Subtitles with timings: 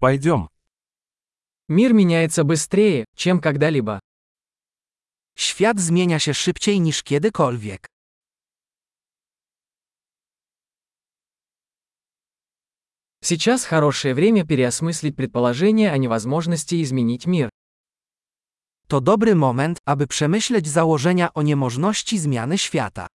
[0.00, 0.48] Пойдем.
[1.68, 4.00] Мир меняется быстрее, чем когда-либо.
[5.36, 7.86] Świat zmienia się szybciej niż kiedykolwiek.
[13.20, 17.50] Сейчас хорошее время переосмыслить предположение о невозможности изменить мир.
[18.88, 23.06] To dobry moment, aby przemyśleć założenia o niemożności zmiany świata.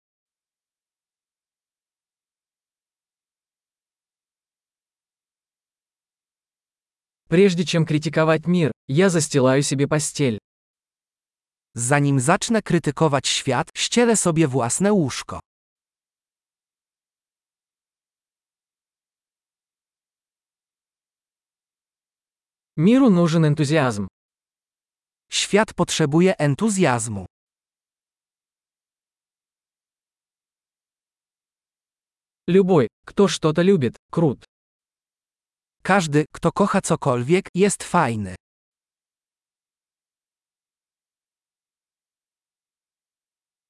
[7.33, 10.39] Прежде чем критиковать мир, я застилаю себе постель.
[11.75, 15.41] Zanim zacznę krytykować świat, ścielę sobie własne łóżko.
[22.77, 24.08] Миру нужен энтузиазм.
[25.30, 27.27] Świat potrzebuje entuzjazmu.
[32.47, 34.52] Любой, кто что-то любит, крут.
[35.84, 38.36] Każdy, kto kocha cokolwiek, jest fajny.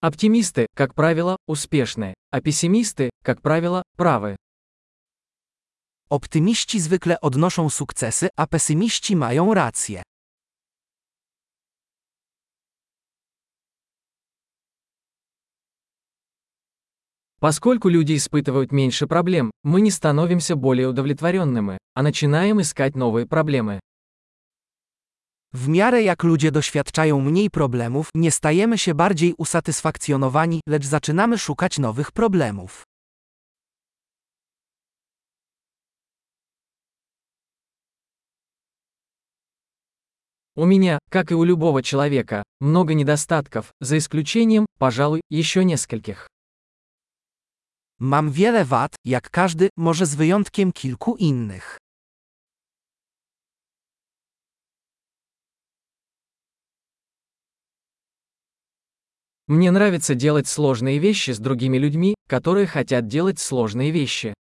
[0.02, 4.35] Оптимисты, как правило, успешны, а пессимисты, как правило, правы.
[6.09, 10.03] Optymiści zwykle odnoszą sukcesy, a pesymiści mają rację.
[17.42, 23.80] Поскольку люди испытывают меньше проблем, мы не становимся более удовлетворенными, а начинаем искать новые проблемы.
[25.52, 31.78] W miarę jak ludzie doświadczają mniej problemów, nie stajemy się bardziej usatysfakcjonowani, lecz zaczynamy szukać
[31.78, 32.84] nowych problemów.
[40.56, 46.31] У меня, как и у любого человека, много недостатков, за исключением, пожалуй, еще нескольких.
[48.02, 51.77] Mam wiele wad, jak każdy, może z wyjątkiem kilku innych.
[59.47, 64.33] Мне нравится делать сложные вещи с другими людьми, которые хотят делать сложные вещи.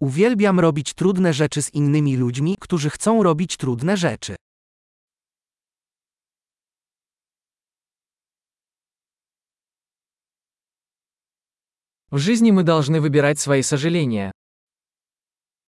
[0.00, 4.36] Uwielbiam robić trudne rzeczy z innymi ludźmi, którzy chcą robić trudne rzeczy.
[12.10, 14.32] В жизни мы должны выбирать свои сожаления.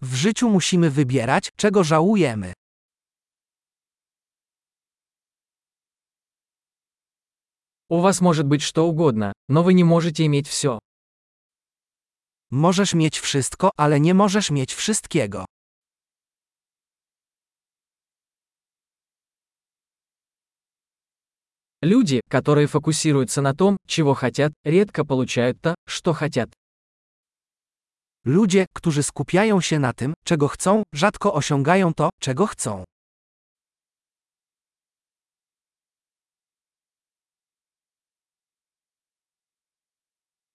[0.00, 2.52] W życiu musimy wybierać, czego żałujemy.
[7.88, 10.78] У вас может быть что угодно, но вы не можете иметь все.
[12.50, 15.44] Możesz mieć wszystko, ale nie możesz mieć wszystkiego.
[21.81, 26.50] Люди, которые фокусируются на том, чего хотят, редко получают то, что хотят.
[28.25, 32.84] Ludzie, którzy skupiają się na tym, czego chcą, rzadko osiągają to, czego chcą.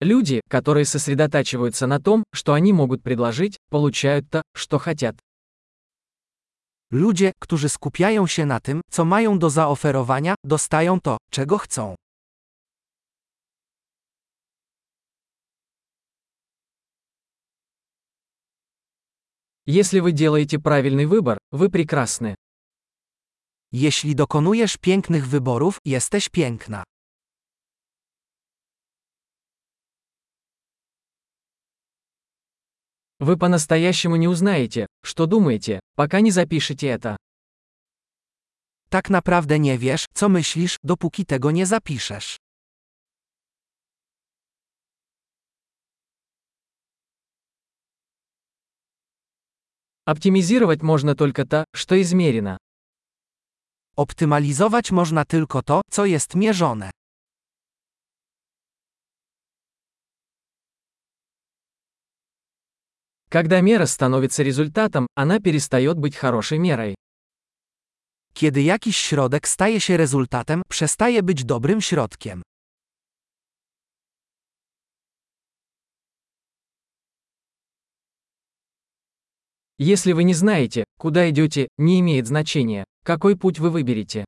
[0.03, 5.17] Люди, которые сосредотачиваются на том, что они могут предложить, получают то, что хотят.
[6.94, 11.96] Ludzie, którzy skupiają się na tym, co mają do zaoferowania, dostają to, czego chcą.
[19.66, 22.36] Если вы делаете правильный выбор, вы прекрасны.
[23.72, 26.84] Jeśli dokonujesz pięknych wyborów, jesteś piękna.
[33.20, 37.16] Вы по-настоящему не узнаете, что думаете, пока не запишете это.
[38.90, 42.38] Tak naprawdę nie wiesz, co myślisz, dopóki tego nie zapiszesz.
[50.06, 52.58] Оптимизировать можно только то, что измерено.
[53.96, 56.92] Optymalizować można tylko to, co jest mierzone.
[63.31, 66.95] Когда мера становится результатом, она перестает быть хорошей мерой.
[68.35, 72.43] Kiedy jakiś środek staje się rezultatem, przestaje być dobrym środkiem.
[79.79, 84.25] Если вы не знаете, куда идете, не имеет значения, какой путь вы выберете.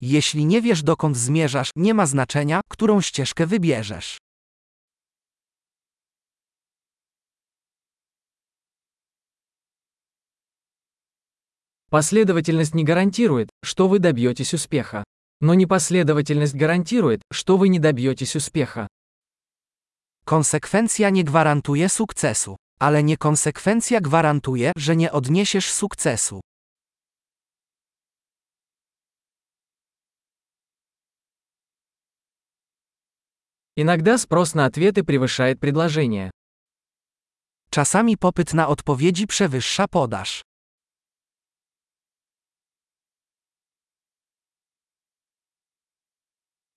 [0.00, 4.18] Jeśli nie wiesz dokąd zmierzasz, nie ma znaczenia, którą ścieżkę wybierzesz.
[11.90, 15.04] Последовательность не гарантирует, что вы добьетесь успеха.
[15.40, 18.88] Но непоследовательность гарантирует, что вы не добьетесь успеха.
[20.24, 22.56] Konsekwencja nie gwarantuje sukcesu.
[22.78, 26.40] Ale niekonsekwencja gwarantuje, że nie odniesiesz sukcesu.
[33.76, 36.30] Иногда спрос на ответы превышает предложение.
[37.70, 40.42] Czasami popyt na odpowiedzi przewyższa podaż.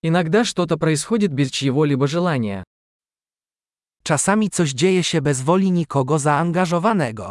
[0.04, 2.64] Иногда что-то происходит без чьего-либо желания.
[4.02, 7.30] Czasami coś dzieje się bez woli nikogo zaangażowanego.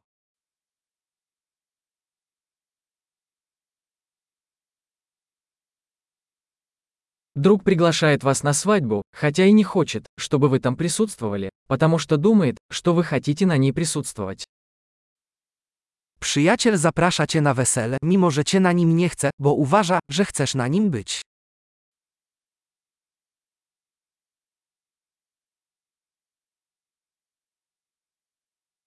[7.36, 12.18] Друг приглашает вас на свадьбу, хотя и не хочет, чтобы вы там присутствовали, потому что
[12.18, 14.46] думает, что вы хотите на ней присутствовать.
[16.20, 20.26] Przyjaciel zaprasza cię na wesele, mimo że cię na nim nie chce, bo uważa, że
[20.26, 21.22] chcesz na nim być.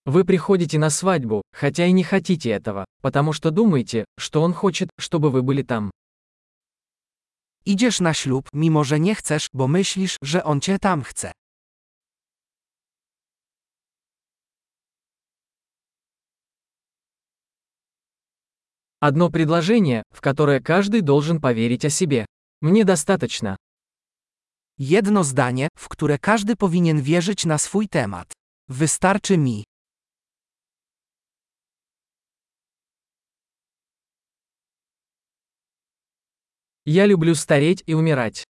[0.06, 4.90] Вы приходите на свадьбу, хотя и не хотите этого, потому что думаете, что он хочет,
[4.98, 5.90] чтобы вы были там.
[7.64, 11.32] Idziesz na ślub, mimo że nie chcesz, bo myślisz, że on cię tam chce.
[19.00, 22.26] Одно предложение, в которое каждый должен поверить о себе.
[22.60, 23.56] Мне достаточно.
[24.78, 28.32] Jedno zdanie, w które każdy powinien wierzyć na swój temat.
[28.68, 29.64] Wystarczy mi.
[36.86, 38.44] Я люблю стареть и умирать.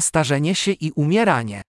[0.00, 1.62] Starzenie się i umieranie.